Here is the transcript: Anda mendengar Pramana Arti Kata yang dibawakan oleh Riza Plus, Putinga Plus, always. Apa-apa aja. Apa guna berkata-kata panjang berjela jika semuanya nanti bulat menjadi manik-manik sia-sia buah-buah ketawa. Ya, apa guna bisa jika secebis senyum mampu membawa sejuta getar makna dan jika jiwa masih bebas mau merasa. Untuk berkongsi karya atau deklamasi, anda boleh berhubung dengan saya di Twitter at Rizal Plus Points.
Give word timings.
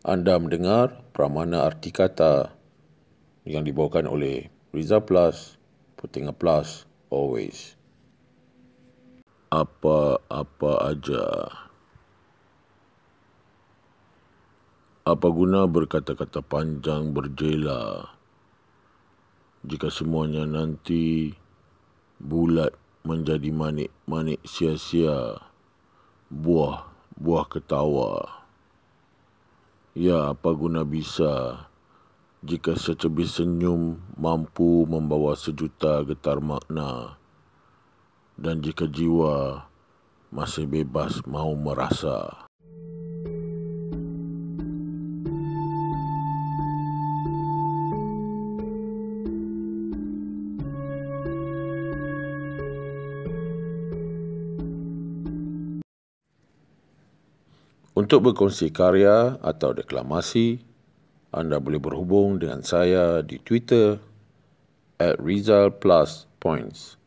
Anda 0.00 0.40
mendengar 0.40 0.96
Pramana 1.12 1.68
Arti 1.68 1.92
Kata 1.92 2.48
yang 3.44 3.68
dibawakan 3.68 4.08
oleh 4.08 4.48
Riza 4.72 4.96
Plus, 5.04 5.60
Putinga 6.00 6.32
Plus, 6.32 6.88
always. 7.12 7.76
Apa-apa 9.52 10.72
aja. 10.88 11.52
Apa 15.04 15.28
guna 15.28 15.68
berkata-kata 15.68 16.40
panjang 16.48 17.12
berjela 17.12 18.08
jika 19.68 19.92
semuanya 19.92 20.48
nanti 20.48 21.36
bulat 22.16 22.72
menjadi 23.04 23.52
manik-manik 23.52 24.40
sia-sia 24.48 25.36
buah-buah 26.32 27.44
ketawa. 27.52 28.39
Ya, 29.90 30.30
apa 30.30 30.54
guna 30.54 30.86
bisa 30.86 31.66
jika 32.46 32.78
secebis 32.78 33.42
senyum 33.42 33.98
mampu 34.14 34.86
membawa 34.86 35.34
sejuta 35.34 36.06
getar 36.06 36.38
makna 36.38 37.18
dan 38.38 38.62
jika 38.62 38.86
jiwa 38.86 39.66
masih 40.30 40.70
bebas 40.70 41.18
mau 41.26 41.58
merasa. 41.58 42.49
Untuk 57.90 58.22
berkongsi 58.22 58.70
karya 58.70 59.34
atau 59.42 59.74
deklamasi, 59.74 60.62
anda 61.34 61.58
boleh 61.58 61.82
berhubung 61.82 62.38
dengan 62.38 62.62
saya 62.62 63.18
di 63.18 63.42
Twitter 63.42 63.98
at 65.02 65.18
Rizal 65.18 65.74
Plus 65.74 66.30
Points. 66.38 66.99